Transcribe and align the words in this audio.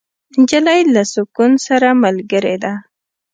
نجلۍ 0.41 0.81
له 0.95 1.03
سکون 1.13 1.51
سره 1.67 1.87
ملګرې 2.03 2.55
ده. 2.63 2.73